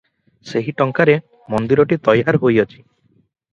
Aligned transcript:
ସେହି 0.51 0.73
ଟଙ୍କାରେ 0.81 1.15
ମନ୍ଦିରଟି 1.57 2.01
ତୟାର 2.09 2.43
ହୋଇଅଛି। 2.47 2.83